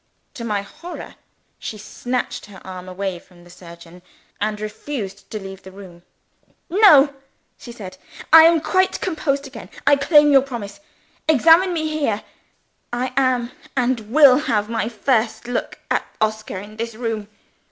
To 0.33 0.43
my 0.43 0.63
horror, 0.63 1.13
she 1.59 1.77
snatched 1.77 2.47
her 2.47 2.59
arm 2.65 2.89
away 2.89 3.19
from 3.19 3.43
the 3.43 3.51
surgeon, 3.51 4.01
and 4.39 4.59
refused 4.59 5.29
to 5.29 5.39
leave 5.39 5.61
the 5.61 5.71
room. 5.71 6.01
"No!" 6.71 7.13
she 7.59 7.71
said. 7.71 7.99
"I 8.33 8.45
am 8.45 8.61
quite 8.61 8.99
composed 8.99 9.45
again; 9.45 9.69
I 9.85 9.97
claim 9.97 10.31
your 10.31 10.41
promise. 10.41 10.79
Examine 11.29 11.71
me 11.71 11.87
here. 11.87 12.23
I 12.91 13.13
must 13.37 13.53
and 13.77 13.99
will 14.11 14.37
have 14.37 14.69
my 14.69 14.89
first 14.89 15.47
look 15.47 15.77
at 15.91 16.03
Oscar 16.19 16.57
in 16.57 16.77
this 16.77 16.95
room." 16.95 17.27